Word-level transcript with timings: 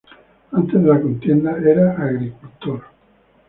Antes 0.53 0.81
de 0.81 0.89
la 0.89 0.99
contienda 0.99 1.59
era 1.59 1.91
agricultor. 1.91 2.81